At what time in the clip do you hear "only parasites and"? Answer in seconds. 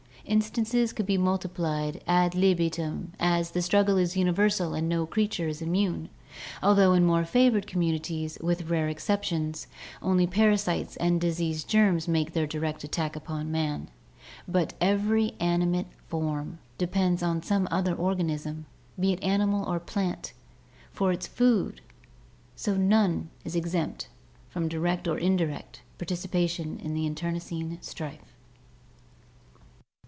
10.01-11.19